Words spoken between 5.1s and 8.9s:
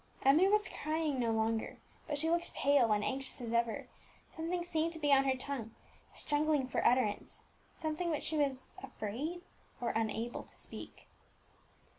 on her tongue struggling for utterance, something which she was